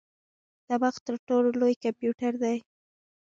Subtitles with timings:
[0.67, 2.57] دماغ تر ټولو لوی کمپیوټر دی.